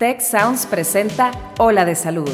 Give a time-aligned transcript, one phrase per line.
[0.00, 2.30] Tech Sounds presenta Ola de Salud.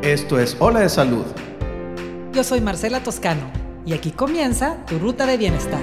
[0.00, 1.26] Esto es Ola de Salud.
[2.32, 3.52] Yo soy Marcela Toscano
[3.84, 5.82] y aquí comienza tu ruta de bienestar.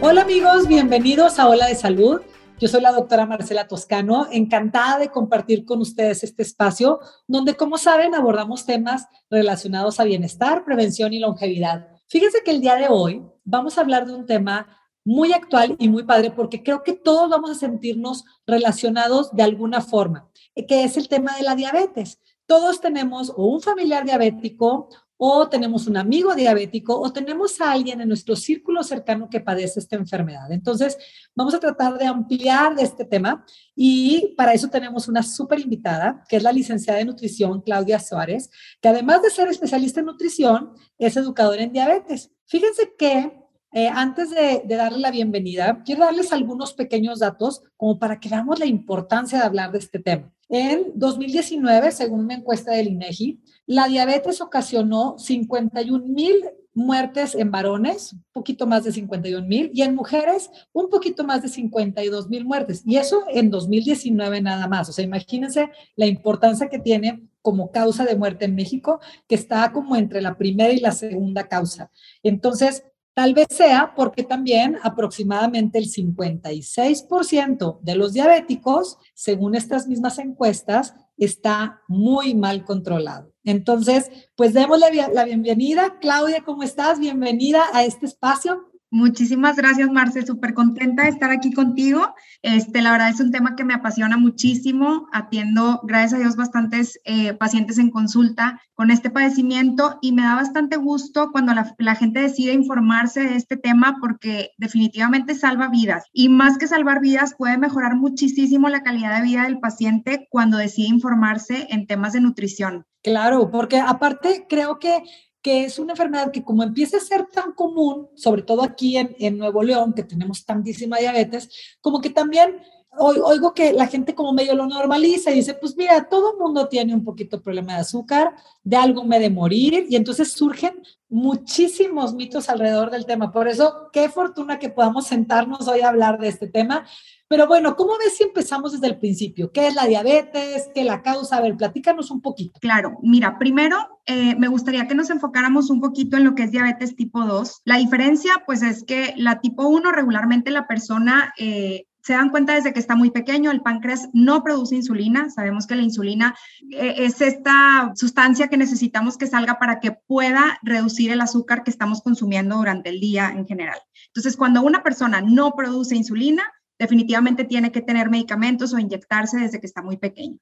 [0.00, 2.22] Hola amigos, bienvenidos a Ola de Salud.
[2.60, 7.78] Yo soy la doctora Marcela Toscano, encantada de compartir con ustedes este espacio donde, como
[7.78, 11.88] saben, abordamos temas relacionados a bienestar, prevención y longevidad.
[12.08, 14.68] Fíjense que el día de hoy vamos a hablar de un tema
[15.04, 19.80] muy actual y muy padre porque creo que todos vamos a sentirnos relacionados de alguna
[19.80, 22.20] forma, que es el tema de la diabetes.
[22.46, 28.00] Todos tenemos o un familiar diabético o tenemos un amigo diabético o tenemos a alguien
[28.00, 30.50] en nuestro círculo cercano que padece esta enfermedad.
[30.50, 30.98] Entonces,
[31.34, 33.44] vamos a tratar de ampliar este tema
[33.76, 38.50] y para eso tenemos una súper invitada, que es la licenciada en nutrición, Claudia Suárez,
[38.80, 42.30] que además de ser especialista en nutrición, es educadora en diabetes.
[42.46, 43.40] Fíjense que
[43.72, 48.28] eh, antes de, de, darle la bienvenida, quiero darles algunos pequeños datos como para que
[48.28, 50.33] veamos la importancia de hablar de este tema.
[50.48, 56.34] En 2019, según una encuesta del INEGI, la diabetes ocasionó 51 mil
[56.74, 61.42] muertes en varones, un poquito más de 51 mil, y en mujeres, un poquito más
[61.42, 62.82] de 52 mil muertes.
[62.84, 64.88] Y eso en 2019 nada más.
[64.88, 69.70] O sea, imagínense la importancia que tiene como causa de muerte en México, que está
[69.72, 71.90] como entre la primera y la segunda causa.
[72.22, 72.84] Entonces,
[73.14, 80.94] Tal vez sea porque también aproximadamente el 56% de los diabéticos, según estas mismas encuestas,
[81.16, 83.32] está muy mal controlado.
[83.44, 85.98] Entonces, pues démosle la bienvenida.
[86.00, 86.98] Claudia, ¿cómo estás?
[86.98, 88.73] Bienvenida a este espacio.
[88.94, 90.24] Muchísimas gracias, Marce.
[90.24, 92.14] Súper contenta de estar aquí contigo.
[92.42, 95.08] Este, la verdad es un tema que me apasiona muchísimo.
[95.12, 100.36] Atiendo, gracias a Dios, bastantes eh, pacientes en consulta con este padecimiento y me da
[100.36, 106.04] bastante gusto cuando la, la, gente decide informarse de este tema porque definitivamente salva vidas.
[106.12, 110.56] Y más que salvar vidas, puede mejorar muchísimo la calidad de vida del paciente cuando
[110.56, 112.86] decide informarse en temas de nutrición.
[113.02, 115.02] Claro, porque aparte creo que
[115.44, 119.36] que es una enfermedad que como empieza a ser tan común, sobre todo aquí en,
[119.36, 121.50] Nuevo León, que tenemos tantísima diabetes,
[121.82, 122.62] como que también
[122.98, 126.68] oigo que la gente como medio lo normaliza y dice, pues mira, todo el mundo
[126.68, 132.14] tiene un poquito problema de azúcar, de algo me de morir, y entonces surgen muchísimos
[132.14, 133.32] mitos alrededor del tema.
[133.32, 136.84] Por eso, qué fortuna que podamos sentarnos hoy a hablar de este tema,
[137.28, 139.50] pero bueno, ¿cómo ves si empezamos desde el principio?
[139.50, 140.68] ¿Qué es la diabetes?
[140.74, 141.36] ¿Qué la causa?
[141.36, 142.60] A ver, platícanos un poquito.
[142.60, 143.76] Claro, mira, primero
[144.06, 147.62] eh, me gustaría que nos enfocáramos un poquito en lo que es diabetes tipo 2.
[147.64, 151.32] La diferencia, pues, es que la tipo 1 regularmente la persona...
[151.38, 155.30] Eh, se dan cuenta desde que está muy pequeño, el páncreas no produce insulina.
[155.30, 156.36] Sabemos que la insulina
[156.70, 161.70] eh, es esta sustancia que necesitamos que salga para que pueda reducir el azúcar que
[161.70, 163.78] estamos consumiendo durante el día en general.
[164.08, 166.42] Entonces, cuando una persona no produce insulina,
[166.78, 170.36] definitivamente tiene que tener medicamentos o inyectarse desde que está muy pequeño.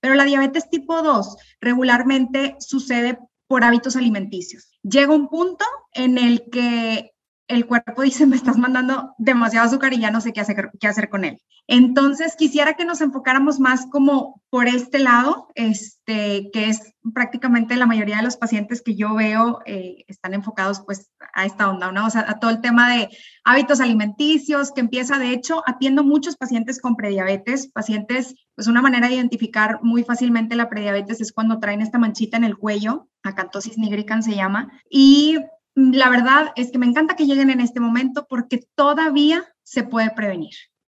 [0.00, 4.68] Pero la diabetes tipo 2 regularmente sucede por hábitos alimenticios.
[4.82, 7.15] Llega un punto en el que
[7.48, 10.88] el cuerpo dice, me estás mandando demasiado azúcar y ya no sé qué hacer, qué
[10.88, 11.40] hacer con él.
[11.68, 17.86] Entonces, quisiera que nos enfocáramos más como por este lado, este, que es prácticamente la
[17.86, 22.06] mayoría de los pacientes que yo veo eh, están enfocados pues a esta onda, ¿no?
[22.06, 23.08] O sea, a todo el tema de
[23.44, 29.08] hábitos alimenticios, que empieza, de hecho, atiendo muchos pacientes con prediabetes, pacientes, pues una manera
[29.08, 33.76] de identificar muy fácilmente la prediabetes es cuando traen esta manchita en el cuello, acantosis
[33.76, 35.38] nigricans se llama, y
[35.76, 40.10] la verdad es que me encanta que lleguen en este momento porque todavía se puede
[40.10, 40.54] prevenir.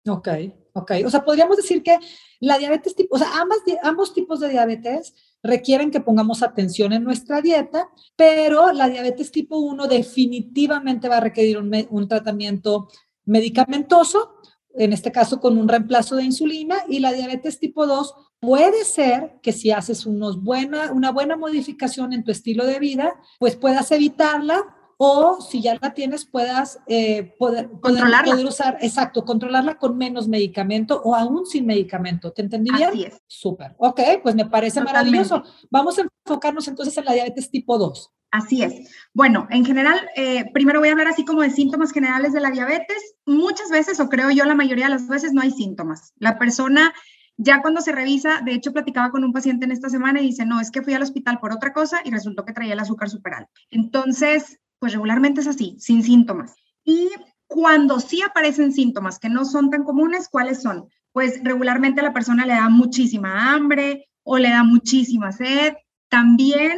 [0.07, 0.29] Ok,
[0.73, 0.93] ok.
[1.05, 1.99] O sea, podríamos decir que
[2.39, 7.03] la diabetes tipo, o sea, ambas, ambos tipos de diabetes requieren que pongamos atención en
[7.03, 12.89] nuestra dieta, pero la diabetes tipo 1 definitivamente va a requerir un, un tratamiento
[13.25, 14.37] medicamentoso,
[14.75, 19.39] en este caso con un reemplazo de insulina, y la diabetes tipo 2 puede ser
[19.43, 23.91] que si haces unos buena, una buena modificación en tu estilo de vida, pues puedas
[23.91, 28.33] evitarla o si ya la tienes puedas eh, poder, controlarla.
[28.33, 32.33] Poder, usar, exacto, controlarla con menos medicamento o aún sin medicamento.
[32.33, 32.91] ¿Te entendí bien?
[32.91, 33.23] Así es.
[33.29, 33.77] Súper.
[33.79, 35.29] Ok, pues me parece Totalmente.
[35.29, 35.67] maravilloso.
[35.71, 38.13] Vamos a enfocarnos entonces en la diabetes tipo 2.
[38.31, 38.91] Así es.
[39.15, 42.51] Bueno, en general, eh, primero voy a hablar así como de síntomas generales de la
[42.51, 43.15] diabetes.
[43.25, 46.13] Muchas veces, o creo yo la mayoría de las veces, no hay síntomas.
[46.19, 46.93] La persona
[47.39, 50.45] ya cuando se revisa, de hecho platicaba con un paciente en esta semana y dice,
[50.45, 53.09] no, es que fui al hospital por otra cosa y resultó que traía el azúcar
[53.09, 53.53] súper alto.
[53.71, 56.57] Entonces, pues regularmente es así, sin síntomas.
[56.85, 57.09] Y
[57.47, 60.89] cuando sí aparecen síntomas que no son tan comunes, ¿cuáles son?
[61.13, 65.75] Pues regularmente a la persona le da muchísima hambre o le da muchísima sed
[66.09, 66.77] También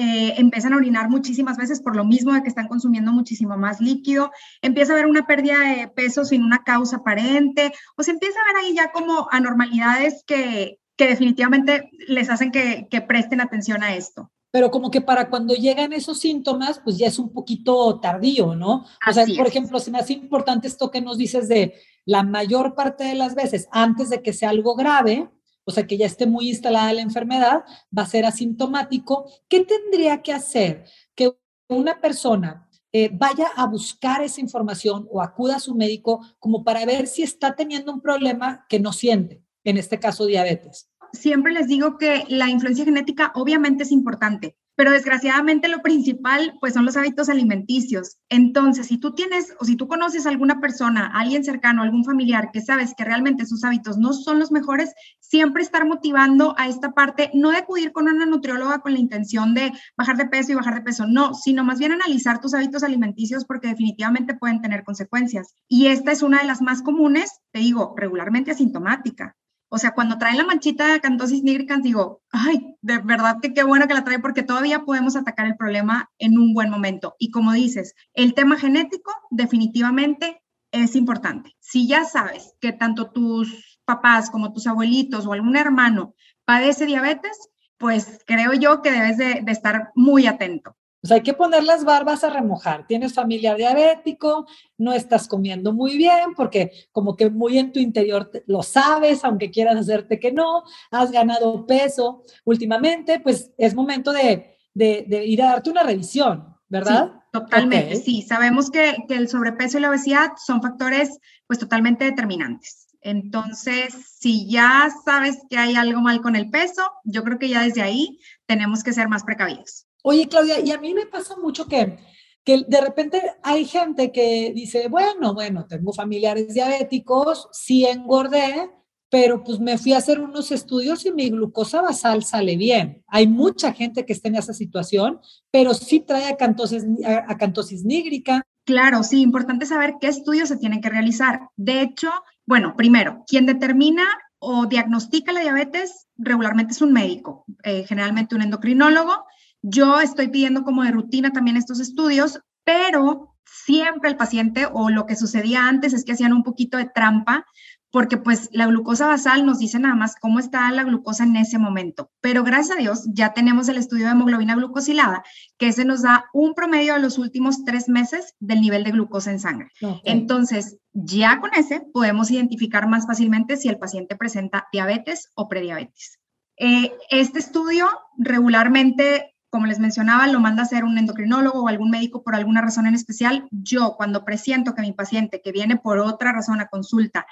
[0.00, 3.80] eh, empiezan a orinar muchísimas veces por lo mismo de que están consumiendo muchísimo más
[3.80, 4.30] líquido,
[4.62, 8.52] empieza a haber una pérdida de peso sin una causa aparente, o se empieza a
[8.52, 13.94] ver ahí ya como anormalidades que, que definitivamente les hacen que, que presten atención a
[13.94, 14.30] esto.
[14.50, 18.86] Pero como que para cuando llegan esos síntomas, pues ya es un poquito tardío, ¿no?
[19.06, 21.74] O sea, por ejemplo, se me hace importante esto que nos dices de
[22.04, 25.28] la mayor parte de las veces, antes de que sea algo grave,
[25.64, 27.64] o sea, que ya esté muy instalada la enfermedad,
[27.96, 29.30] va a ser asintomático.
[29.48, 30.84] ¿Qué tendría que hacer
[31.14, 31.32] que
[31.68, 36.84] una persona eh, vaya a buscar esa información o acuda a su médico como para
[36.84, 40.90] ver si está teniendo un problema que no siente, en este caso diabetes?
[41.12, 46.72] siempre les digo que la influencia genética obviamente es importante, pero desgraciadamente lo principal pues
[46.72, 48.16] son los hábitos alimenticios.
[48.30, 52.48] Entonces, si tú tienes o si tú conoces a alguna persona, alguien cercano, algún familiar
[52.50, 56.92] que sabes que realmente sus hábitos no son los mejores, siempre estar motivando a esta
[56.92, 60.54] parte, no de acudir con una nutrióloga con la intención de bajar de peso y
[60.54, 64.82] bajar de peso, no, sino más bien analizar tus hábitos alimenticios porque definitivamente pueden tener
[64.82, 65.56] consecuencias.
[65.68, 69.36] Y esta es una de las más comunes, te digo, regularmente asintomática.
[69.72, 73.62] O sea, cuando traen la manchita de acantosis nigricans, digo, ay, de verdad que qué
[73.62, 77.14] bueno que la trae porque todavía podemos atacar el problema en un buen momento.
[77.20, 81.56] Y como dices, el tema genético definitivamente es importante.
[81.60, 86.14] Si ya sabes que tanto tus papás como tus abuelitos o algún hermano
[86.44, 87.38] padece diabetes,
[87.78, 90.76] pues creo yo que debes de, de estar muy atento.
[91.00, 92.86] Pues hay que poner las barbas a remojar.
[92.86, 98.30] Tienes familiar diabético, no estás comiendo muy bien porque como que muy en tu interior
[98.46, 104.58] lo sabes, aunque quieras hacerte que no, has ganado peso últimamente, pues es momento de,
[104.74, 107.12] ir a darte una revisión, ¿verdad?
[107.12, 108.22] Sí, totalmente, sí.
[108.22, 112.88] Sabemos que, que el sobrepeso y la obesidad son factores pues totalmente determinantes.
[113.02, 117.62] Entonces, si ya sabes que hay algo mal con el peso, yo creo que ya
[117.62, 119.86] desde ahí tenemos que ser más precavidos.
[120.02, 121.98] Oye, Claudia, y a mí me pasa mucho que,
[122.44, 128.70] que de repente hay gente que dice, bueno, bueno, tengo familiares diabéticos, sí engordé,
[129.10, 133.02] pero pues me fui a hacer unos estudios y mi glucosa basal sale bien.
[133.08, 135.20] Hay mucha gente que está en esa situación,
[135.50, 138.42] pero sí trae acantosis, acantosis nígrica.
[138.64, 141.40] Claro, sí, importante saber qué estudios se tienen que realizar.
[141.56, 142.08] De hecho,
[142.46, 144.04] bueno, primero, quien determina
[144.38, 149.24] o diagnostica la diabetes regularmente es un médico, eh, generalmente un endocrinólogo,
[149.62, 155.06] yo estoy pidiendo como de rutina también estos estudios, pero siempre el paciente o lo
[155.06, 157.44] que sucedía antes es que hacían un poquito de trampa
[157.90, 161.58] porque pues la glucosa basal nos dice nada más cómo está la glucosa en ese
[161.58, 162.10] momento.
[162.20, 165.24] Pero gracias a Dios ya tenemos el estudio de hemoglobina glucosilada,
[165.58, 169.30] que ese nos da un promedio de los últimos tres meses del nivel de glucosa
[169.32, 169.70] en sangre.
[170.04, 176.18] Entonces, ya con ese podemos identificar más fácilmente si el paciente presenta diabetes o prediabetes.
[176.56, 181.90] Eh, este estudio regularmente como les mencionaba, lo manda a hacer un endocrinólogo o algún
[181.90, 183.48] médico por alguna razón en especial.
[183.50, 187.26] Yo, cuando presiento que mi paciente que viene por otra razón a consulta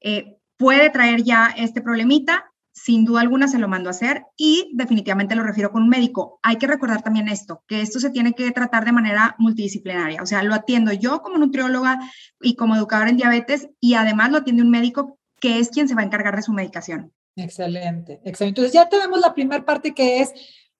[0.00, 4.70] eh, puede traer ya este problemita, sin duda alguna se lo mando a hacer y
[4.74, 6.40] definitivamente lo refiero con un médico.
[6.42, 10.22] Hay que recordar también esto, que esto se tiene que tratar de manera multidisciplinaria.
[10.22, 11.98] O sea, lo atiendo yo como nutrióloga
[12.40, 15.94] y como educadora en diabetes y además lo atiende un médico que es quien se
[15.94, 17.12] va a encargar de su medicación.
[17.36, 18.60] Excelente, excelente.
[18.60, 20.32] Entonces ya tenemos la primera parte que es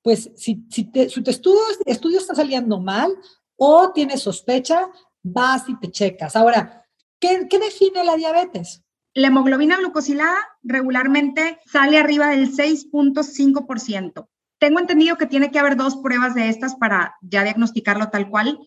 [0.03, 3.13] pues si, si, te, tu estudio, está saliendo mal
[3.57, 4.89] o tienes sospecha,
[5.23, 6.37] vas y te checas.
[6.37, 6.87] Ahora,
[7.19, 8.83] ¿qué, ¿qué, define la diabetes?
[9.13, 14.29] La hemoglobina glucosilada regularmente sale arriba del 6.5%.
[14.59, 18.59] Tengo entendido que tiene que haber dos pruebas de estas para ya diagnosticarlo tal cual,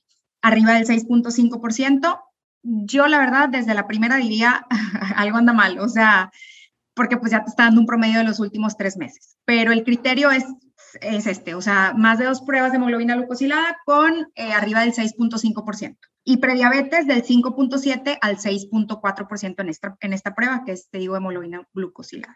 [0.41, 2.19] arriba del 6.5%.
[2.63, 4.65] Yo la verdad desde la primera diría
[5.15, 6.31] algo anda mal, o sea,
[6.93, 9.37] porque pues ya te está dando un promedio de los últimos tres meses.
[9.45, 10.45] Pero el criterio es
[11.01, 14.93] es este, o sea, más de dos pruebas de hemoglobina glucosilada con eh, arriba del
[14.93, 15.97] 6.5%.
[16.25, 21.17] Y prediabetes del 5.7 al 6.4% en esta, en esta prueba, que es, te digo,
[21.17, 22.35] hemoglobina glucosilada.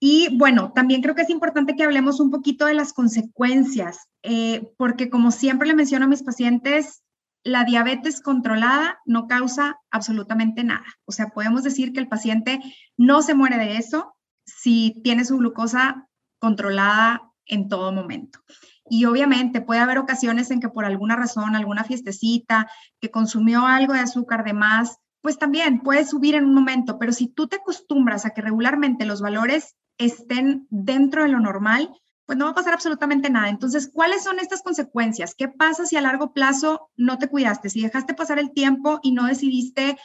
[0.00, 4.72] Y bueno, también creo que es importante que hablemos un poquito de las consecuencias, eh,
[4.76, 7.02] porque como siempre le menciono a mis pacientes,
[7.42, 10.84] la diabetes controlada no causa absolutamente nada.
[11.04, 12.60] O sea, podemos decir que el paciente
[12.96, 14.14] no se muere de eso
[14.46, 16.08] si tiene su glucosa
[16.38, 18.40] controlada en todo momento.
[18.88, 22.68] Y obviamente puede haber ocasiones en que por alguna razón, alguna fiestecita,
[23.00, 27.12] que consumió algo de azúcar de más, pues también puede subir en un momento, pero
[27.12, 31.90] si tú te acostumbras a que regularmente los valores estén dentro de lo normal,
[32.26, 33.48] pues no va a pasar absolutamente nada.
[33.48, 35.34] Entonces, ¿cuáles son estas consecuencias?
[35.34, 37.70] ¿Qué pasa si a largo plazo no te cuidaste?
[37.70, 39.96] Si dejaste pasar el tiempo y no decidiste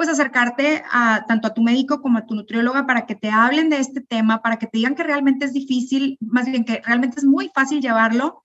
[0.00, 3.68] pues acercarte a tanto a tu médico como a tu nutrióloga para que te hablen
[3.68, 7.18] de este tema, para que te digan que realmente es difícil, más bien que realmente
[7.18, 8.40] es muy fácil llevarlo,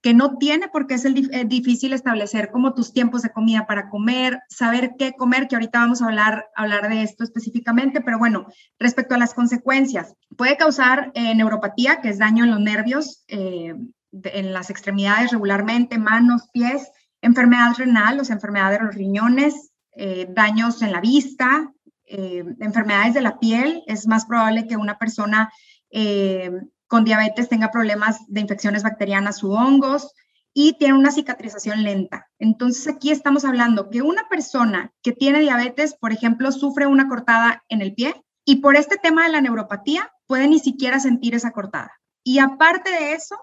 [0.00, 3.90] que no tiene por qué ser eh, difícil establecer como tus tiempos de comida para
[3.90, 8.46] comer, saber qué comer, que ahorita vamos a hablar, hablar de esto específicamente, pero bueno,
[8.78, 13.74] respecto a las consecuencias, puede causar eh, neuropatía, que es daño en los nervios, eh,
[14.12, 16.92] en las extremidades regularmente, manos, pies,
[17.22, 21.72] enfermedad renal, o sea, de los riñones, eh, daños en la vista,
[22.04, 23.82] eh, enfermedades de la piel.
[23.86, 25.52] Es más probable que una persona
[25.90, 26.50] eh,
[26.86, 30.12] con diabetes tenga problemas de infecciones bacterianas u hongos
[30.54, 32.28] y tiene una cicatrización lenta.
[32.38, 37.64] Entonces aquí estamos hablando que una persona que tiene diabetes, por ejemplo, sufre una cortada
[37.68, 41.52] en el pie y por este tema de la neuropatía puede ni siquiera sentir esa
[41.52, 41.92] cortada.
[42.24, 43.36] Y aparte de eso,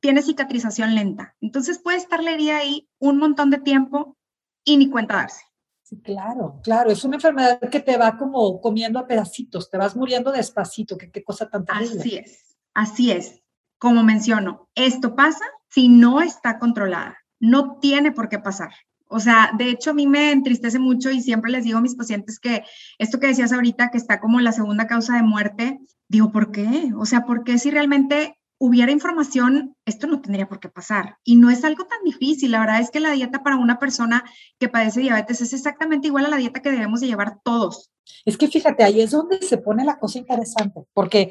[0.00, 1.34] tiene cicatrización lenta.
[1.40, 4.16] Entonces puede estar la herida ahí un montón de tiempo
[4.64, 5.47] y ni cuenta darse.
[5.88, 6.90] Sí, claro, claro.
[6.90, 10.98] Es una enfermedad que te va como comiendo a pedacitos, te vas muriendo despacito.
[10.98, 12.00] Qué, qué cosa tan terrible.
[12.00, 13.42] Así es, así es.
[13.78, 17.16] Como menciono, esto pasa si no está controlada.
[17.40, 18.70] No tiene por qué pasar.
[19.06, 21.94] O sea, de hecho a mí me entristece mucho y siempre les digo a mis
[21.94, 22.64] pacientes que
[22.98, 26.92] esto que decías ahorita, que está como la segunda causa de muerte, digo, ¿por qué?
[26.98, 31.16] O sea, ¿por qué si realmente hubiera información, esto no tendría por qué pasar.
[31.24, 32.50] Y no es algo tan difícil.
[32.50, 34.24] La verdad es que la dieta para una persona
[34.58, 37.90] que padece diabetes es exactamente igual a la dieta que debemos de llevar todos.
[38.24, 41.30] Es que fíjate, ahí es donde se pone la cosa interesante, porque,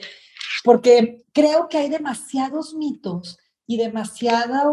[0.63, 4.63] porque creo que hay demasiados mitos y demasiada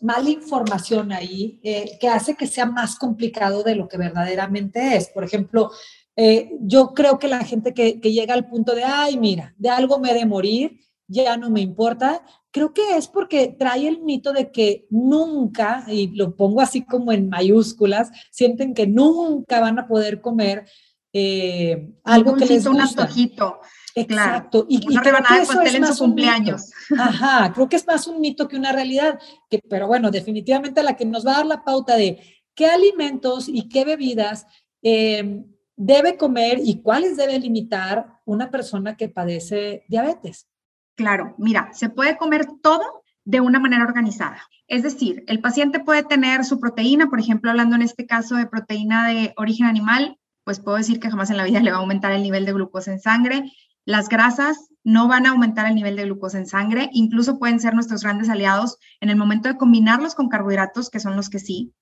[0.00, 5.10] mala información ahí eh, que hace que sea más complicado de lo que verdaderamente es.
[5.10, 5.70] Por ejemplo,
[6.16, 9.68] eh, yo creo que la gente que, que llega al punto de, ay, mira, de
[9.68, 12.22] algo me he de morir, ya no me importa.
[12.50, 17.12] Creo que es porque trae el mito de que nunca, y lo pongo así como
[17.12, 20.66] en mayúsculas, sienten que nunca van a poder comer
[21.12, 22.70] eh, algo que les gusta.
[22.70, 23.60] Un antojito.
[23.94, 24.66] Exacto.
[24.68, 26.70] Y, una rebanada de pastel en su cumpleaños.
[26.98, 29.18] Ajá, creo que es más un mito que una realidad.
[29.48, 32.20] Que, pero bueno, definitivamente la que nos va a dar la pauta de
[32.54, 34.46] qué alimentos y qué bebidas
[34.82, 35.44] eh,
[35.76, 40.48] debe comer y cuáles debe limitar una persona que padece diabetes.
[40.96, 44.42] Claro, mira, se puede comer todo de una manera organizada.
[44.68, 48.46] Es decir, el paciente puede tener su proteína, por ejemplo, hablando en este caso de
[48.46, 51.80] proteína de origen animal, pues puedo decir que jamás en la vida le va a
[51.80, 53.50] aumentar el nivel de glucosa en sangre.
[53.86, 57.74] Las grasas no van a aumentar el nivel de glucosa en sangre, incluso pueden ser
[57.74, 61.72] nuestros grandes aliados en el momento de combinarlos con carbohidratos, que son los que sí.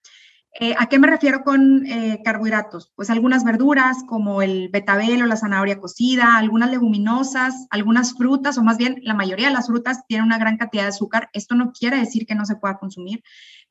[0.61, 2.93] Eh, ¿A qué me refiero con eh, carbohidratos?
[2.95, 8.63] Pues algunas verduras como el betabel o la zanahoria cocida, algunas leguminosas, algunas frutas, o
[8.63, 11.31] más bien la mayoría de las frutas tienen una gran cantidad de azúcar.
[11.33, 13.23] Esto no quiere decir que no se pueda consumir,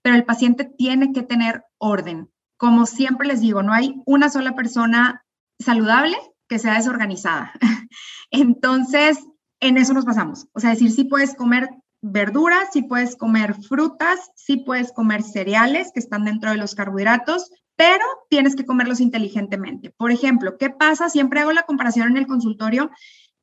[0.01, 2.31] pero el paciente tiene que tener orden.
[2.57, 5.23] Como siempre les digo, no hay una sola persona
[5.59, 7.53] saludable que sea desorganizada.
[8.31, 9.19] Entonces,
[9.59, 10.47] en eso nos pasamos.
[10.53, 11.69] O sea, decir, sí puedes comer
[12.01, 17.51] verduras, si puedes comer frutas, si puedes comer cereales que están dentro de los carbohidratos,
[17.75, 19.91] pero tienes que comerlos inteligentemente.
[19.91, 21.09] Por ejemplo, ¿qué pasa?
[21.09, 22.91] Siempre hago la comparación en el consultorio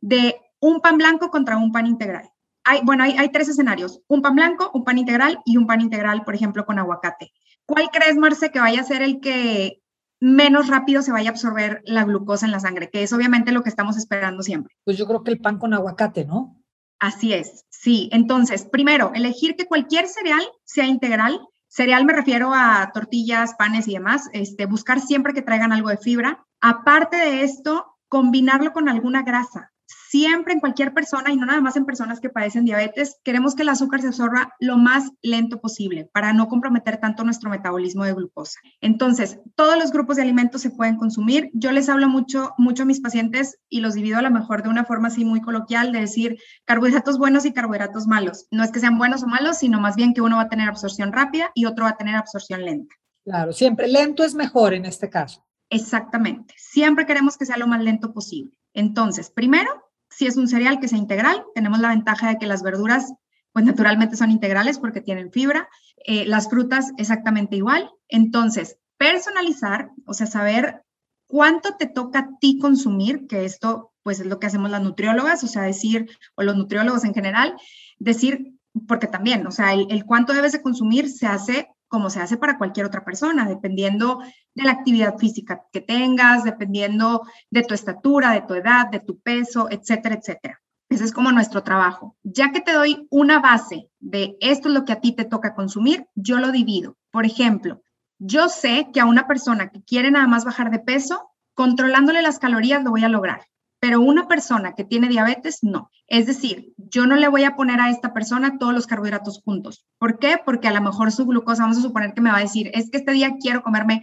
[0.00, 2.30] de un pan blanco contra un pan integral.
[2.64, 5.80] Hay, bueno, hay, hay tres escenarios, un pan blanco, un pan integral y un pan
[5.80, 7.32] integral, por ejemplo, con aguacate.
[7.64, 9.82] ¿Cuál crees, Marce, que vaya a ser el que
[10.20, 13.62] menos rápido se vaya a absorber la glucosa en la sangre, que es obviamente lo
[13.62, 14.74] que estamos esperando siempre?
[14.84, 16.62] Pues yo creo que el pan con aguacate, ¿no?
[16.98, 18.08] Así es, sí.
[18.12, 21.40] Entonces, primero, elegir que cualquier cereal sea integral.
[21.68, 24.28] Cereal me refiero a tortillas, panes y demás.
[24.32, 26.44] Este, buscar siempre que traigan algo de fibra.
[26.60, 29.72] Aparte de esto, combinarlo con alguna grasa
[30.08, 33.62] siempre en cualquier persona y no nada más en personas que padecen diabetes, queremos que
[33.62, 38.14] el azúcar se absorba lo más lento posible para no comprometer tanto nuestro metabolismo de
[38.14, 38.58] glucosa.
[38.80, 41.50] Entonces, todos los grupos de alimentos se pueden consumir.
[41.52, 44.68] Yo les hablo mucho, mucho a mis pacientes y los divido a lo mejor de
[44.68, 48.46] una forma así muy coloquial de decir carbohidratos buenos y carbohidratos malos.
[48.50, 50.68] No es que sean buenos o malos, sino más bien que uno va a tener
[50.68, 52.94] absorción rápida y otro va a tener absorción lenta.
[53.24, 55.44] Claro, siempre lento es mejor en este caso.
[55.70, 56.54] Exactamente.
[56.56, 58.58] Siempre queremos que sea lo más lento posible.
[58.72, 59.68] Entonces, primero,
[60.18, 63.14] si es un cereal que sea integral, tenemos la ventaja de que las verduras,
[63.52, 65.68] pues naturalmente son integrales porque tienen fibra.
[66.04, 67.88] Eh, las frutas exactamente igual.
[68.08, 70.82] Entonces, personalizar, o sea, saber
[71.28, 75.44] cuánto te toca a ti consumir, que esto pues es lo que hacemos las nutriólogas,
[75.44, 77.54] o sea, decir, o los nutriólogos en general,
[78.00, 78.54] decir,
[78.88, 82.36] porque también, o sea, el, el cuánto debes de consumir se hace como se hace
[82.36, 84.20] para cualquier otra persona, dependiendo
[84.54, 89.20] de la actividad física que tengas, dependiendo de tu estatura, de tu edad, de tu
[89.20, 90.60] peso, etcétera, etcétera.
[90.90, 92.16] Ese es como nuestro trabajo.
[92.22, 95.54] Ya que te doy una base de esto es lo que a ti te toca
[95.54, 96.96] consumir, yo lo divido.
[97.10, 97.82] Por ejemplo,
[98.20, 102.40] Yo sé que a una persona que quiere nada más bajar de peso, controlándole las
[102.40, 103.46] calorías lo voy a lograr,
[103.80, 105.90] pero una persona que tiene diabetes, no.
[106.06, 109.86] Es decir, yo no le voy a poner a esta persona todos los carbohidratos juntos.
[109.98, 110.40] ¿Por qué?
[110.44, 112.90] Porque a lo mejor su glucosa, vamos a suponer que me va a decir, es
[112.90, 114.02] que este día quiero comerme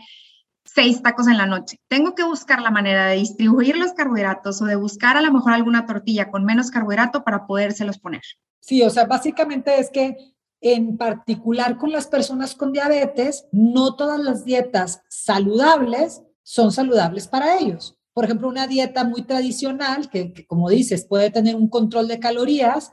[0.64, 1.80] seis tacos en la noche.
[1.88, 5.54] Tengo que buscar la manera de distribuir los carbohidratos o de buscar a lo mejor
[5.54, 8.22] alguna tortilla con menos carbohidrato para podérselos poner.
[8.62, 10.18] Sí, o sea, básicamente es que
[10.62, 17.60] en particular con las personas con diabetes, no todas las dietas saludables son saludables para
[17.60, 17.98] ellos.
[18.16, 22.92] Por ejemplo, una dieta muy tradicional, que, como dices, puede tener un control de calorías,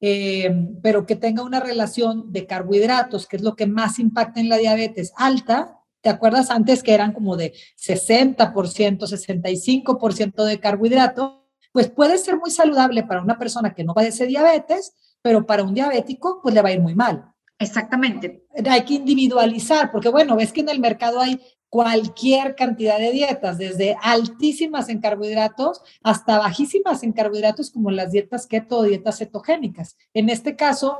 [0.00, 0.52] eh,
[0.82, 4.56] pero que tenga una relación de carbohidratos, que es lo que más impacta en la
[4.56, 11.46] diabetes alta, ¿Te acuerdas antes que eran como de 60%, 65% de carbohidrato?
[11.70, 15.74] Pues puede ser muy saludable para una persona que no padece diabetes, pero para un
[15.74, 17.32] diabético pues le va a ir muy mal.
[17.56, 18.44] Exactamente.
[18.68, 21.40] Hay que individualizar, porque bueno, ves que en el mercado hay
[21.72, 28.46] cualquier cantidad de dietas, desde altísimas en carbohidratos hasta bajísimas en carbohidratos, como las dietas
[28.46, 29.96] keto o dietas cetogénicas.
[30.12, 30.98] En este caso,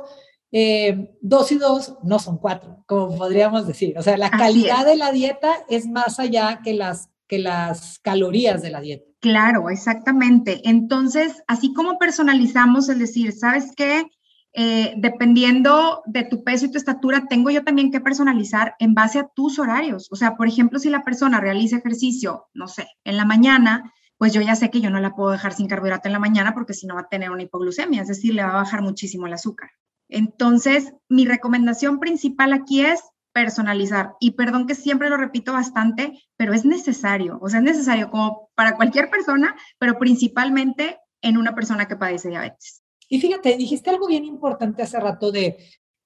[0.51, 3.95] eh, dos y dos no son cuatro, como podríamos decir.
[3.99, 8.63] O sea, la calidad de la dieta es más allá que las, que las calorías
[8.63, 9.05] de la dieta.
[9.19, 10.59] Claro, exactamente.
[10.67, 14.05] Entonces, así como personalizamos el decir, ¿sabes qué?
[14.55, 19.19] Eh, dependiendo de tu peso y tu estatura, tengo yo también que personalizar en base
[19.19, 20.07] a tus horarios.
[20.11, 24.31] O sea, por ejemplo, si la persona realiza ejercicio, no sé, en la mañana, pues
[24.31, 26.73] yo ya sé que yo no la puedo dejar sin carbohidrato en la mañana porque
[26.75, 29.33] si no va a tener una hipoglucemia, es decir, le va a bajar muchísimo el
[29.33, 29.71] azúcar.
[30.07, 33.01] Entonces, mi recomendación principal aquí es
[33.33, 34.13] personalizar.
[34.19, 37.39] Y perdón que siempre lo repito bastante, pero es necesario.
[37.41, 42.29] O sea, es necesario como para cualquier persona, pero principalmente en una persona que padece
[42.29, 42.82] diabetes.
[43.13, 45.57] Y fíjate, dijiste algo bien importante hace rato de,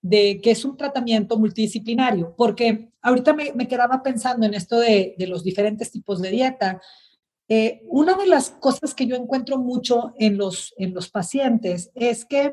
[0.01, 5.41] de que es un tratamiento multidisciplinario, porque ahorita me, quedaba pensando en esto de, los
[5.41, 6.81] diferentes tipos de dieta.
[7.47, 12.25] Eh, una de las cosas que yo encuentro mucho en los, en los pacientes es
[12.25, 12.51] que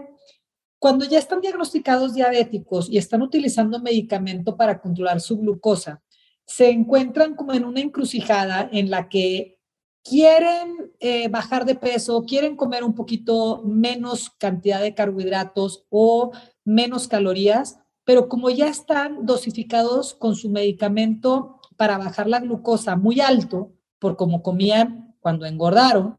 [0.78, 6.00] cuando ya están diagnosticados diabéticos y están utilizando medicamento para controlar su glucosa,
[6.46, 9.53] se encuentran como en una encrucijada en la que
[10.04, 16.32] quieren eh, bajar de peso, quieren comer un poquito menos cantidad de carbohidratos o
[16.64, 23.20] menos calorías, pero como ya están dosificados con su medicamento para bajar la glucosa muy
[23.20, 26.18] alto, por como comían cuando engordaron,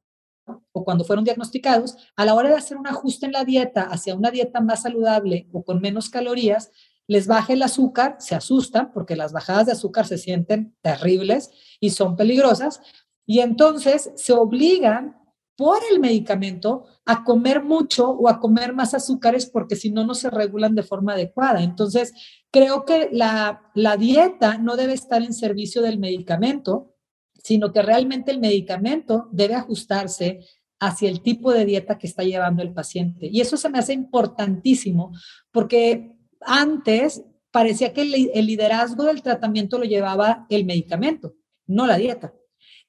[0.71, 4.15] o cuando fueron diagnosticados, a la hora de hacer un ajuste en la dieta hacia
[4.15, 6.71] una dieta más saludable o con menos calorías,
[7.07, 11.91] les baja el azúcar, se asustan porque las bajadas de azúcar se sienten terribles y
[11.91, 12.81] son peligrosas,
[13.25, 15.15] y entonces se obligan
[15.55, 20.13] por el medicamento a comer mucho o a comer más azúcares porque si no, no
[20.13, 21.63] se regulan de forma adecuada.
[21.63, 22.13] Entonces,
[22.51, 26.93] creo que la, la dieta no debe estar en servicio del medicamento,
[27.41, 30.41] sino que realmente el medicamento debe ajustarse
[30.79, 33.29] hacia el tipo de dieta que está llevando el paciente.
[33.31, 35.13] Y eso se me hace importantísimo
[35.51, 41.33] porque antes parecía que el liderazgo del tratamiento lo llevaba el medicamento,
[41.65, 42.33] no la dieta.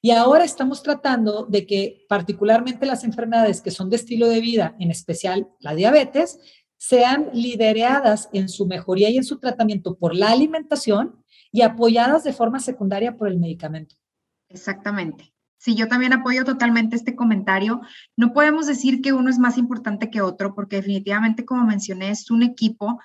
[0.07, 4.73] Y ahora estamos tratando de que particularmente las enfermedades que son de estilo de vida,
[4.79, 6.39] en especial la diabetes,
[6.77, 12.31] sean lideradas en su mejoría y en su tratamiento por la alimentación y apoyadas de
[12.31, 13.97] forma secundaria por el medicamento.
[14.47, 15.33] Exactamente.
[15.57, 17.81] Sí, yo también apoyo totalmente este comentario.
[18.15, 22.31] No podemos decir que uno es más importante que otro, porque definitivamente, como mencioné, es
[22.31, 23.01] un equipo,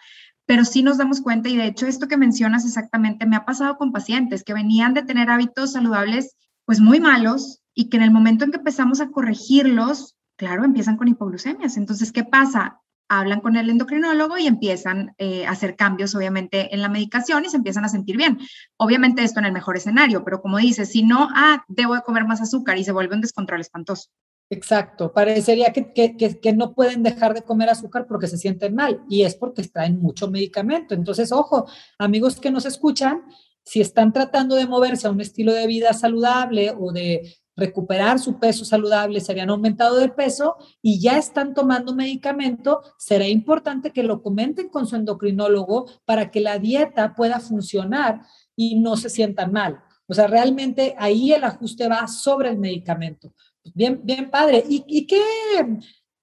[0.47, 3.77] pero sí nos damos cuenta, y de hecho esto que mencionas exactamente me ha pasado
[3.77, 6.37] con pacientes que venían de tener hábitos saludables
[6.73, 10.97] pues muy malos y que en el momento en que empezamos a corregirlos, claro, empiezan
[10.97, 11.77] con hipoglucemias.
[11.77, 12.81] Entonces, ¿qué pasa?
[13.11, 17.51] hablan con el endocrinólogo y empiezan eh, a hacer cambios, obviamente, en la medicación y
[17.51, 18.39] se empiezan a sentir bien.
[18.79, 22.25] Obviamente esto en el mejor escenario, pero como dices, si no, ah, debo de comer
[22.25, 24.09] más azúcar y se vuelve un descontrol espantoso.
[24.49, 29.03] Exacto, parecería que, que, que, no pueden dejar de comer azúcar porque se sienten mal
[29.11, 30.95] y es porque extraen mucho medicamento.
[30.95, 31.67] Entonces, ojo,
[31.99, 33.25] amigos que nos escuchan,
[33.65, 38.39] si están tratando de moverse a un estilo de vida saludable o de recuperar su
[38.39, 44.03] peso saludable, se habían aumentado de peso y ya están tomando medicamento, será importante que
[44.03, 48.23] lo comenten con su endocrinólogo para que la dieta pueda funcionar
[48.57, 49.81] y no se sientan mal.
[50.07, 53.33] O sea, realmente ahí el ajuste va sobre el medicamento.
[53.75, 54.65] Bien, bien padre.
[54.69, 55.23] ¿Y, y qué,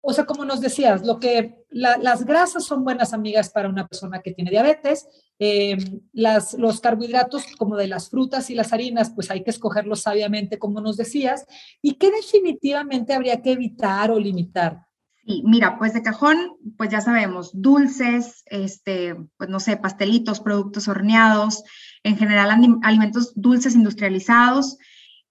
[0.01, 4.21] o sea, como nos decías, lo que las grasas son buenas amigas para una persona
[4.21, 5.07] que tiene diabetes,
[5.39, 5.77] eh,
[6.13, 10.57] las, los carbohidratos como de las frutas y las harinas, pues hay que escogerlos sabiamente,
[10.57, 11.45] como nos decías,
[11.81, 14.85] y qué definitivamente habría que evitar o limitar.
[15.25, 16.37] Sí, mira, pues de cajón,
[16.77, 21.63] pues ya sabemos, dulces, este, pues no sé, pastelitos, productos horneados,
[22.03, 22.49] en general
[22.81, 24.77] alimentos dulces industrializados,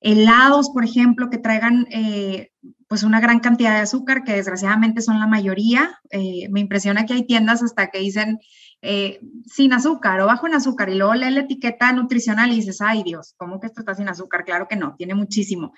[0.01, 2.53] helados, por ejemplo, que traigan eh,
[2.89, 6.01] pues una gran cantidad de azúcar, que desgraciadamente son la mayoría.
[6.11, 8.39] Eh, me impresiona que hay tiendas hasta que dicen
[8.81, 12.81] eh, sin azúcar o bajo en azúcar y luego lee la etiqueta nutricional y dices,
[12.81, 14.45] ay Dios, ¿cómo que esto está sin azúcar?
[14.45, 15.75] Claro que no, tiene muchísimo.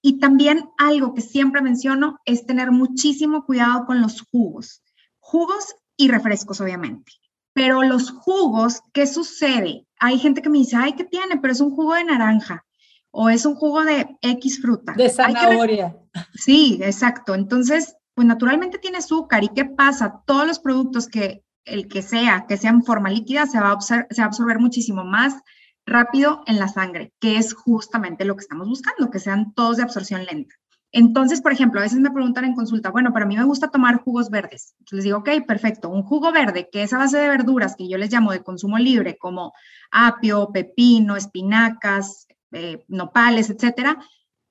[0.00, 4.82] Y también algo que siempre menciono es tener muchísimo cuidado con los jugos.
[5.18, 7.12] Jugos y refrescos, obviamente.
[7.52, 9.86] Pero los jugos, ¿qué sucede?
[9.98, 11.38] Hay gente que me dice, ay, ¿qué tiene?
[11.38, 12.64] Pero es un jugo de naranja
[13.10, 14.94] o es un jugo de X fruta.
[14.96, 15.96] De zanahoria.
[16.34, 17.34] Sí, exacto.
[17.34, 19.44] Entonces, pues naturalmente tiene azúcar.
[19.44, 20.22] ¿Y qué pasa?
[20.26, 23.80] Todos los productos que el que sea, que sea en forma líquida, se va, a
[23.80, 25.34] se va a absorber muchísimo más
[25.86, 29.82] rápido en la sangre, que es justamente lo que estamos buscando, que sean todos de
[29.82, 30.54] absorción lenta.
[30.90, 34.02] Entonces, por ejemplo, a veces me preguntan en consulta, bueno, para mí me gusta tomar
[34.02, 34.74] jugos verdes.
[34.78, 37.88] Entonces les digo, ok, perfecto, un jugo verde que es a base de verduras que
[37.88, 39.52] yo les llamo de consumo libre, como
[39.90, 43.98] apio, pepino, espinacas, eh, nopales, etcétera,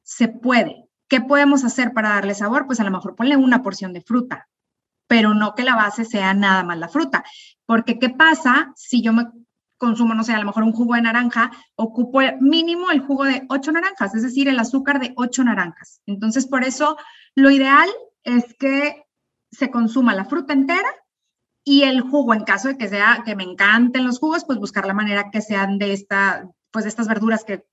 [0.04, 0.86] se puede.
[1.08, 2.66] ¿Qué podemos hacer para darle sabor?
[2.66, 4.50] Pues a lo mejor ponle una porción de fruta,
[5.08, 7.24] pero no que la base sea nada más la fruta.
[7.66, 9.26] Porque ¿qué pasa si yo me
[9.78, 13.46] consumo, no sé, a lo mejor un jugo de naranja, ocupo mínimo el jugo de
[13.50, 16.02] ocho naranjas, es decir, el azúcar de ocho naranjas.
[16.06, 16.98] Entonces, por eso
[17.36, 17.88] lo ideal
[18.24, 19.06] es que
[19.52, 20.90] se consuma la fruta entera
[21.64, 24.86] y el jugo, en caso de que sea, que me encanten los jugos, pues buscar
[24.86, 27.66] la manera que sean de esta, pues de estas verduras que,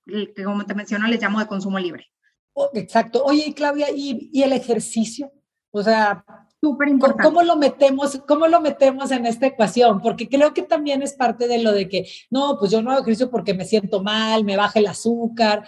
[0.43, 2.07] como te menciono, les llamo de consumo libre.
[2.53, 3.23] Oh, exacto.
[3.23, 5.31] Oye, Claudia, ¿y, ¿y el ejercicio?
[5.69, 6.25] O sea,
[6.59, 7.23] Súper importante.
[7.23, 10.01] ¿Cómo lo metemos, cómo lo metemos en esta ecuación?
[10.01, 13.01] Porque creo que también es parte de lo de que, no, pues yo no hago
[13.01, 15.67] ejercicio porque me siento mal, me baja el azúcar.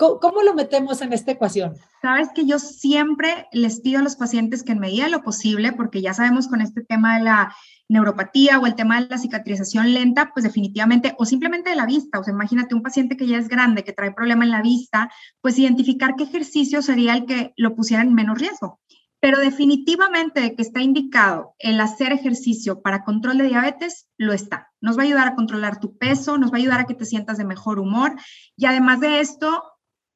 [0.00, 1.74] ¿Cómo, lo metemos en esta ecuación?
[2.00, 5.72] Sabes que yo siempre les pido a los pacientes que en medida de lo posible,
[5.72, 7.54] porque ya sabemos con este tema de la
[7.86, 12.18] neuropatía o el tema de la cicatrización lenta, pues definitivamente, o simplemente de la vista,
[12.18, 15.12] o sea, imagínate un paciente que ya es grande, que trae problema en la vista,
[15.42, 18.80] pues identificar qué ejercicio sería el que lo pusiera en menos riesgo
[19.22, 24.72] pero definitivamente que está indicado el hacer ejercicio para control de diabetes, lo está.
[24.80, 27.04] Nos va a ayudar a controlar tu peso, nos va a ayudar a que te
[27.04, 28.14] sientas de mejor humor
[28.56, 29.62] y además de esto,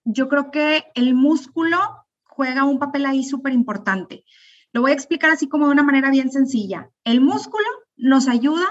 [0.04, 1.78] yo creo que el músculo
[2.24, 4.24] juega un papel ahí súper importante.
[4.72, 6.90] Lo voy a explicar así como de una manera bien sencilla.
[7.04, 8.66] El músculo nos ayuda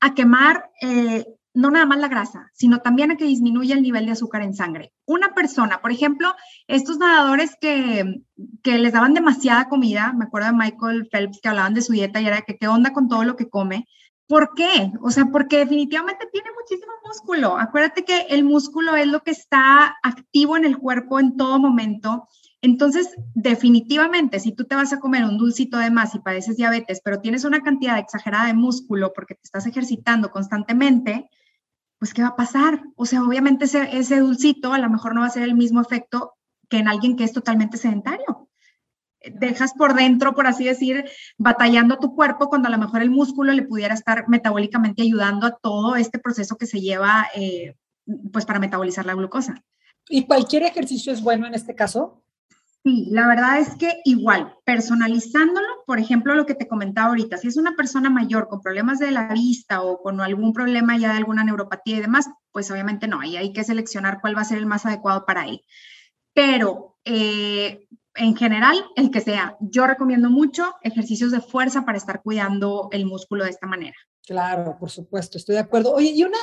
[0.00, 4.06] a quemar eh, no nada más la grasa, sino también a que disminuya el nivel
[4.06, 4.92] de azúcar en sangre.
[5.04, 6.34] Una persona, por ejemplo,
[6.66, 8.22] estos nadadores que,
[8.62, 12.20] que les daban demasiada comida, me acuerdo de Michael Phelps que hablaban de su dieta
[12.20, 13.86] y era que qué onda con todo lo que come.
[14.30, 14.92] ¿Por qué?
[15.02, 17.58] O sea, porque definitivamente tiene muchísimo músculo.
[17.58, 22.28] Acuérdate que el músculo es lo que está activo en el cuerpo en todo momento.
[22.62, 27.00] Entonces, definitivamente, si tú te vas a comer un dulcito de más y padeces diabetes,
[27.04, 31.28] pero tienes una cantidad exagerada de músculo porque te estás ejercitando constantemente,
[31.98, 32.84] pues ¿qué va a pasar?
[32.94, 35.80] O sea, obviamente ese, ese dulcito a lo mejor no va a ser el mismo
[35.80, 36.34] efecto
[36.68, 38.48] que en alguien que es totalmente sedentario.
[39.22, 41.04] Dejas por dentro, por así decir,
[41.36, 45.56] batallando tu cuerpo cuando a lo mejor el músculo le pudiera estar metabólicamente ayudando a
[45.56, 47.76] todo este proceso que se lleva eh,
[48.32, 49.62] pues para metabolizar la glucosa.
[50.08, 52.22] ¿Y cualquier ejercicio es bueno en este caso?
[52.82, 57.48] Sí, la verdad es que igual, personalizándolo, por ejemplo, lo que te comentaba ahorita, si
[57.48, 61.18] es una persona mayor con problemas de la vista o con algún problema ya de
[61.18, 64.56] alguna neuropatía y demás, pues obviamente no, ahí hay que seleccionar cuál va a ser
[64.56, 65.62] el más adecuado para él.
[66.32, 72.22] Pero eh, en general, el que sea, yo recomiendo mucho ejercicios de fuerza para estar
[72.22, 73.96] cuidando el músculo de esta manera.
[74.26, 75.92] Claro, por supuesto, estoy de acuerdo.
[75.92, 76.38] Oye, y una,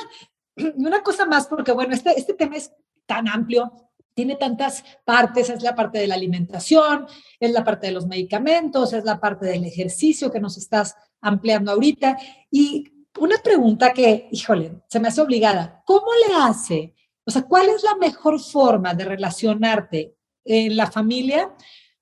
[0.76, 2.72] una cosa más, porque bueno, este, este tema es
[3.06, 3.72] tan amplio,
[4.14, 7.06] tiene tantas partes, es la parte de la alimentación,
[7.38, 11.70] es la parte de los medicamentos, es la parte del ejercicio que nos estás ampliando
[11.70, 12.18] ahorita.
[12.50, 16.94] Y una pregunta que, híjole, se me hace obligada, ¿cómo le hace?
[17.24, 20.17] O sea, ¿cuál es la mejor forma de relacionarte
[20.48, 21.54] en la familia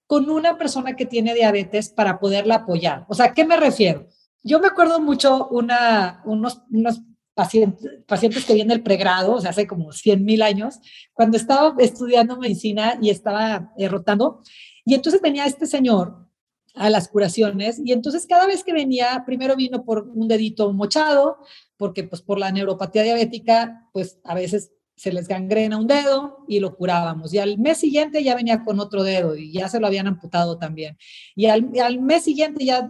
[0.06, 3.04] con una persona que tiene diabetes para poderla apoyar?
[3.08, 4.08] O sea, ¿a qué me refiero?
[4.42, 7.02] Yo me acuerdo mucho una, unos, unos
[7.36, 10.78] pacientes, pacientes que vienen del pregrado, o sea, hace como 100 mil años,
[11.12, 14.40] cuando estaba estudiando medicina y estaba eh, rotando,
[14.86, 16.26] y entonces venía este señor
[16.74, 21.36] a las curaciones, y entonces cada vez que venía, primero vino por un dedito mochado,
[21.76, 26.58] porque pues por la neuropatía diabética, pues a veces se les gangrena un dedo y
[26.58, 27.32] lo curábamos.
[27.34, 30.56] Y al mes siguiente ya venía con otro dedo y ya se lo habían amputado
[30.56, 30.96] también.
[31.34, 32.88] Y al, mes siguiente ya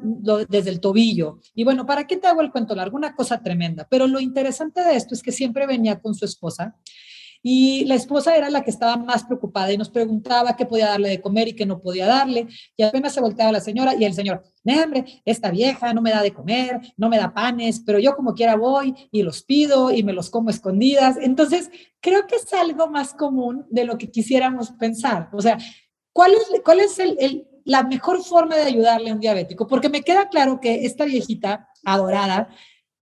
[0.48, 1.40] desde el tobillo.
[1.54, 2.96] Y bueno, ¿para qué te hago el cuento largo?
[2.96, 3.88] Una cosa tremenda.
[3.90, 6.76] Pero lo interesante de esto es que siempre venía con su esposa
[7.48, 11.10] y la esposa era la que estaba más preocupada y nos preguntaba qué podía darle
[11.10, 12.48] de comer y qué no podía darle.
[12.76, 16.22] Y apenas se volteaba la señora y el señor, hombre, esta vieja no me da
[16.22, 20.02] de comer, no me da panes, pero yo como quiera voy y los pido y
[20.02, 21.18] me los como escondidas.
[21.20, 25.28] Entonces, creo que es algo más común de lo que quisiéramos pensar.
[25.32, 25.56] O sea,
[26.12, 26.98] ¿cuál es, cuál es
[27.64, 29.68] la mejor forma de ayudarle a un diabético?
[29.68, 32.48] Porque me queda claro que esta viejita adorada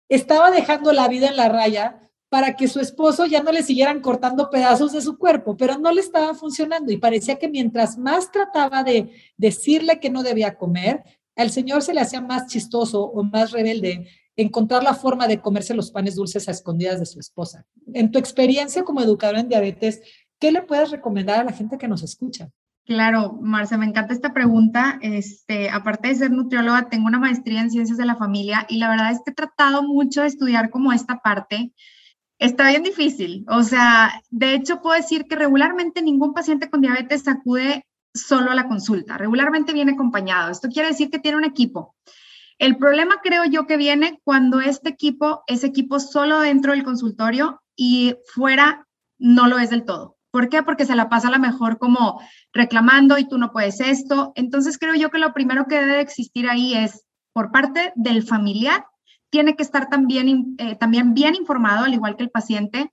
[0.08, 4.00] estaba dejando la vida en la raya para que su esposo ya no le siguieran
[4.00, 8.30] cortando pedazos de su cuerpo, pero no le estaba funcionando y parecía que mientras más
[8.30, 11.02] trataba de decirle que no debía comer,
[11.36, 15.74] al señor se le hacía más chistoso o más rebelde encontrar la forma de comerse
[15.74, 17.66] los panes dulces a escondidas de su esposa.
[17.92, 20.00] En tu experiencia como educadora en diabetes,
[20.38, 22.48] ¿qué le puedes recomendar a la gente que nos escucha?
[22.84, 24.98] Claro, Marce, me encanta esta pregunta.
[25.02, 28.88] Este, aparte de ser nutrióloga, tengo una maestría en ciencias de la familia y la
[28.88, 31.72] verdad es que he tratado mucho de estudiar como esta parte.
[32.40, 33.44] Está bien difícil.
[33.48, 38.54] O sea, de hecho puedo decir que regularmente ningún paciente con diabetes acude solo a
[38.54, 39.18] la consulta.
[39.18, 40.50] Regularmente viene acompañado.
[40.50, 41.94] Esto quiere decir que tiene un equipo.
[42.58, 47.60] El problema creo yo que viene cuando este equipo es equipo solo dentro del consultorio
[47.76, 48.86] y fuera
[49.18, 50.16] no lo es del todo.
[50.30, 50.62] ¿Por qué?
[50.62, 52.22] Porque se la pasa a lo mejor como
[52.54, 54.32] reclamando y tú no puedes esto.
[54.34, 58.86] Entonces creo yo que lo primero que debe existir ahí es por parte del familiar,
[59.30, 62.92] tiene que estar también, eh, también bien informado, al igual que el paciente,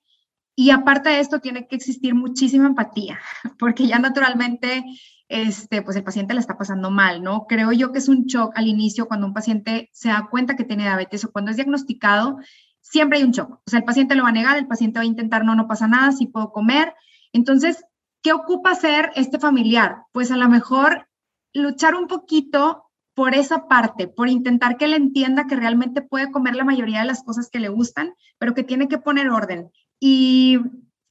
[0.55, 3.19] y aparte de esto, tiene que existir muchísima empatía,
[3.59, 4.83] porque ya naturalmente,
[5.29, 7.45] este, pues el paciente le está pasando mal, ¿no?
[7.47, 10.63] Creo yo que es un shock al inicio cuando un paciente se da cuenta que
[10.63, 12.39] tiene diabetes o cuando es diagnosticado,
[12.81, 13.51] siempre hay un shock.
[13.51, 15.67] O sea, el paciente lo va a negar, el paciente va a intentar, no, no
[15.67, 16.93] pasa nada, sí puedo comer.
[17.33, 17.83] Entonces,
[18.23, 20.03] ¿qué ocupa hacer este familiar?
[20.11, 21.07] Pues a lo mejor
[21.53, 22.86] luchar un poquito
[23.17, 27.07] por esa parte, por intentar que él entienda que realmente puede comer la mayoría de
[27.07, 30.59] las cosas que le gustan, pero que tiene que poner orden, y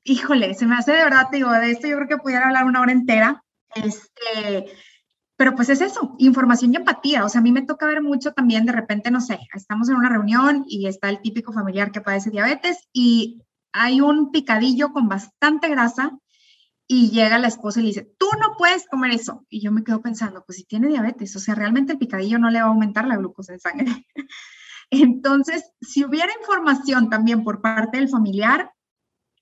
[0.04, 2.80] híjole, se me hace de verdad, digo, de esto yo creo que pudiera hablar una
[2.80, 3.42] hora entera.
[3.74, 4.66] Este,
[5.34, 7.24] pero pues es eso, información y empatía.
[7.24, 9.96] O sea, a mí me toca ver mucho también, de repente, no sé, estamos en
[9.96, 13.42] una reunión y está el típico familiar que padece diabetes y
[13.72, 16.16] hay un picadillo con bastante grasa
[16.88, 19.44] y llega la esposa y le dice, tú no puedes comer eso.
[19.48, 22.50] Y yo me quedo pensando, pues si tiene diabetes, o sea, realmente el picadillo no
[22.50, 24.06] le va a aumentar la glucosa en sangre.
[24.90, 28.70] Entonces, si hubiera información también por parte del familiar,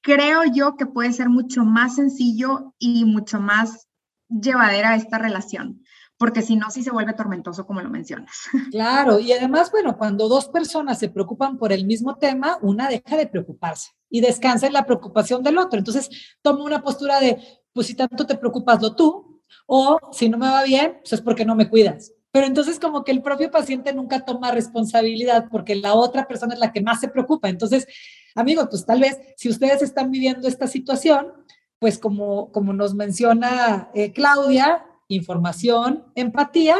[0.00, 3.88] creo yo que puede ser mucho más sencillo y mucho más
[4.28, 5.82] llevadera esta relación,
[6.16, 8.30] porque si no, sí se vuelve tormentoso, como lo mencionas.
[8.70, 13.16] Claro, y además, bueno, cuando dos personas se preocupan por el mismo tema, una deja
[13.16, 15.76] de preocuparse y descansa en la preocupación del otro.
[15.76, 16.08] Entonces,
[16.40, 17.36] toma una postura de,
[17.72, 21.20] pues si tanto te preocupas lo tú, o si no me va bien, pues es
[21.20, 22.12] porque no me cuidas.
[22.30, 26.60] Pero entonces como que el propio paciente nunca toma responsabilidad porque la otra persona es
[26.60, 27.48] la que más se preocupa.
[27.48, 27.88] Entonces,
[28.36, 31.32] amigos, pues tal vez si ustedes están viviendo esta situación,
[31.80, 36.76] pues como, como nos menciona eh, Claudia, información, empatía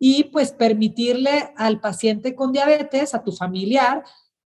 [0.00, 4.02] y pues permitirle al paciente con diabetes, a tu familiar,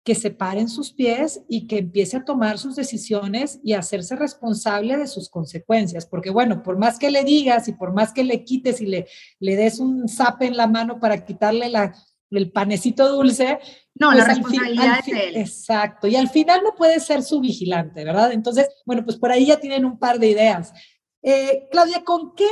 [0.03, 4.15] que se paren sus pies y que empiece a tomar sus decisiones y a hacerse
[4.15, 6.05] responsable de sus consecuencias.
[6.05, 9.07] Porque bueno, por más que le digas y por más que le quites y le,
[9.39, 11.95] le des un zape en la mano para quitarle la,
[12.31, 13.59] el panecito dulce.
[13.95, 15.37] No, la pues responsabilidad es de él.
[15.37, 16.07] Exacto.
[16.07, 18.33] Y al final no puede ser su vigilante, ¿verdad?
[18.33, 20.73] Entonces, bueno, pues por ahí ya tienen un par de ideas.
[21.21, 22.49] Eh, Claudia, ¿con qué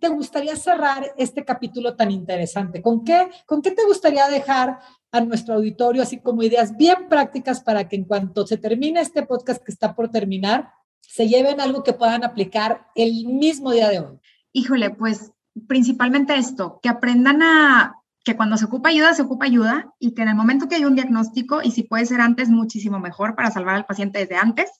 [0.00, 2.82] te gustaría cerrar este capítulo tan interesante?
[2.82, 4.78] ¿Con qué, ¿Con qué te gustaría dejar
[5.12, 9.22] a nuestro auditorio, así como ideas bien prácticas para que en cuanto se termine este
[9.22, 14.00] podcast que está por terminar, se lleven algo que puedan aplicar el mismo día de
[14.00, 14.18] hoy.
[14.52, 15.32] Híjole, pues
[15.66, 17.94] principalmente esto, que aprendan a
[18.24, 20.84] que cuando se ocupa ayuda, se ocupa ayuda y que en el momento que hay
[20.84, 24.70] un diagnóstico, y si puede ser antes, muchísimo mejor para salvar al paciente desde antes,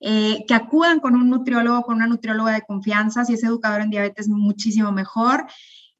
[0.00, 3.90] eh, que acudan con un nutriólogo, con una nutrióloga de confianza, si es educador en
[3.90, 5.46] diabetes, muchísimo mejor,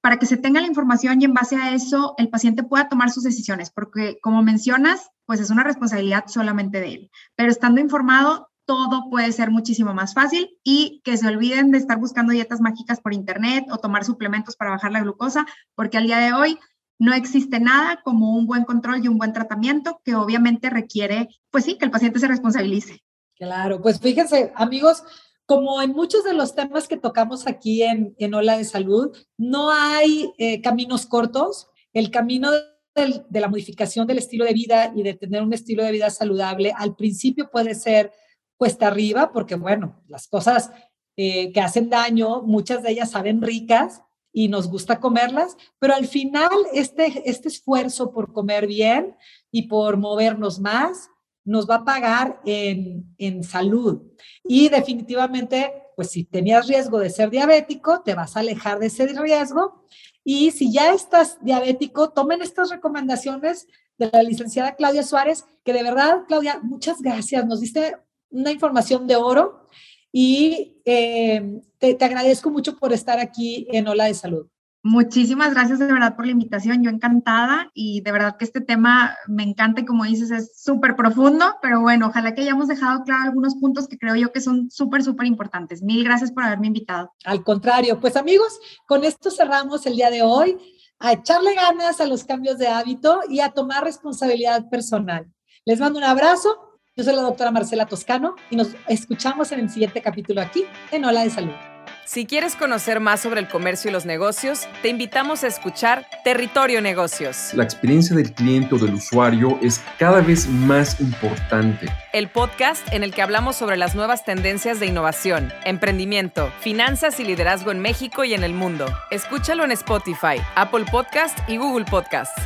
[0.07, 3.11] para que se tenga la información y en base a eso el paciente pueda tomar
[3.11, 7.11] sus decisiones, porque como mencionas, pues es una responsabilidad solamente de él.
[7.35, 11.99] Pero estando informado, todo puede ser muchísimo más fácil y que se olviden de estar
[11.99, 16.19] buscando dietas mágicas por internet o tomar suplementos para bajar la glucosa, porque al día
[16.19, 16.57] de hoy
[17.01, 21.65] no existe nada como un buen control y un buen tratamiento que obviamente requiere, pues
[21.65, 23.03] sí, que el paciente se responsabilice.
[23.35, 25.03] Claro, pues fíjense, amigos,
[25.47, 29.71] como en muchos de los temas que tocamos aquí en, en Ola de Salud, no
[29.71, 31.69] hay eh, caminos cortos.
[31.93, 32.51] El camino
[32.95, 36.73] de la modificación del estilo de vida y de tener un estilo de vida saludable
[36.77, 38.13] al principio puede ser
[38.57, 40.71] cuesta arriba, porque bueno, las cosas
[41.17, 46.07] eh, que hacen daño, muchas de ellas saben ricas y nos gusta comerlas, pero al
[46.07, 49.17] final este, este esfuerzo por comer bien
[49.51, 51.11] y por movernos más,
[51.47, 54.03] nos va a pagar en, en salud.
[54.45, 59.07] Y definitivamente, pues si tenías riesgo de ser diabético, te vas a alejar de ese
[59.07, 59.85] riesgo.
[60.25, 65.83] Y si ya estás diabético, tomen estas recomendaciones de la licenciada Claudia Suárez, que de
[65.83, 67.47] verdad, Claudia, muchas gracias.
[67.47, 67.97] Nos diste
[68.31, 69.67] una información de oro
[70.13, 74.49] y eh, te, te agradezco mucho por estar aquí en Ola de Salud.
[74.89, 79.17] Muchísimas gracias de verdad por la invitación, yo encantada y de verdad que este tema
[79.27, 83.25] me encanta y como dices es súper profundo, pero bueno, ojalá que hayamos dejado claro
[83.25, 85.83] algunos puntos que creo yo que son súper, súper importantes.
[85.83, 87.13] Mil gracias por haberme invitado.
[87.25, 90.57] Al contrario, pues amigos, con esto cerramos el día de hoy,
[91.01, 95.27] a echarle ganas a los cambios de hábito y a tomar responsabilidad personal.
[95.65, 99.69] Les mando un abrazo, yo soy la doctora Marcela Toscano y nos escuchamos en el
[99.69, 101.76] siguiente capítulo aquí en Hola de Salud.
[102.07, 106.81] Si quieres conocer más sobre el comercio y los negocios, te invitamos a escuchar Territorio
[106.81, 107.53] Negocios.
[107.53, 111.89] La experiencia del cliente o del usuario es cada vez más importante.
[112.13, 117.25] El podcast en el que hablamos sobre las nuevas tendencias de innovación, emprendimiento, finanzas y
[117.25, 118.87] liderazgo en México y en el mundo.
[119.11, 122.39] Escúchalo en Spotify, Apple Podcast y Google Podcast.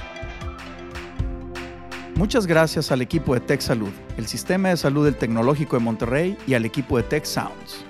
[2.15, 6.39] Muchas gracias al equipo de Tech Salud, el Sistema de Salud del Tecnológico de Monterrey
[6.47, 7.90] y al equipo de Tech Sounds